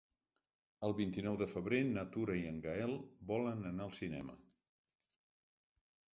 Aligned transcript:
El 0.87 0.95
vint-i-nou 0.99 1.37
de 1.41 1.47
febrer 1.51 1.81
na 1.89 2.05
Tura 2.15 2.39
i 2.39 2.41
en 2.53 2.57
Gaël 2.65 2.95
volen 3.33 3.63
anar 3.75 3.87
al 3.87 3.95
cinema. 4.01 4.41